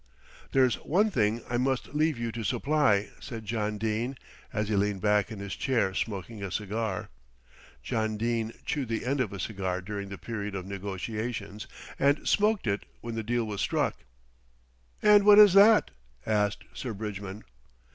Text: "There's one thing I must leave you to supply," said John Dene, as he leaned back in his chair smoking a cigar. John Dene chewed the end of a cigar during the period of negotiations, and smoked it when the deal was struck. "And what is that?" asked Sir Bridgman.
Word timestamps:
"There's 0.51 0.77
one 0.77 1.11
thing 1.11 1.43
I 1.47 1.57
must 1.57 1.93
leave 1.93 2.17
you 2.17 2.31
to 2.31 2.43
supply," 2.43 3.09
said 3.19 3.45
John 3.45 3.77
Dene, 3.77 4.17
as 4.51 4.67
he 4.67 4.75
leaned 4.75 5.01
back 5.01 5.31
in 5.31 5.37
his 5.37 5.55
chair 5.55 5.93
smoking 5.93 6.41
a 6.43 6.49
cigar. 6.49 7.09
John 7.83 8.17
Dene 8.17 8.51
chewed 8.65 8.87
the 8.89 9.05
end 9.05 9.21
of 9.21 9.31
a 9.31 9.39
cigar 9.39 9.79
during 9.79 10.09
the 10.09 10.17
period 10.17 10.55
of 10.55 10.65
negotiations, 10.65 11.67
and 11.99 12.27
smoked 12.27 12.65
it 12.65 12.87
when 13.01 13.13
the 13.13 13.21
deal 13.21 13.45
was 13.45 13.61
struck. 13.61 13.97
"And 15.03 15.23
what 15.23 15.37
is 15.37 15.53
that?" 15.53 15.91
asked 16.25 16.63
Sir 16.73 16.93
Bridgman. 16.93 17.43